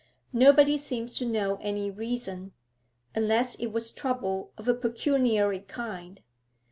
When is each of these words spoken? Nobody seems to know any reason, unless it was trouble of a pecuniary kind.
Nobody 0.33 0.79
seems 0.79 1.15
to 1.19 1.27
know 1.27 1.59
any 1.61 1.91
reason, 1.91 2.53
unless 3.13 3.53
it 3.59 3.67
was 3.67 3.91
trouble 3.91 4.51
of 4.57 4.67
a 4.67 4.73
pecuniary 4.73 5.59
kind. 5.59 6.23